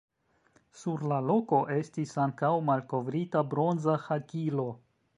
Sur 0.83 1.03
la 1.11 1.19
loko 1.25 1.59
estis 1.77 2.15
ankaŭ 2.25 2.51
malkovrita 2.71 3.47
bronza 3.55 4.01
hakilo. 4.09 4.71